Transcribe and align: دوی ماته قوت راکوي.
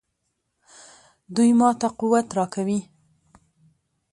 دوی 1.35 1.51
ماته 1.59 1.87
قوت 1.99 2.27
راکوي. 2.37 2.79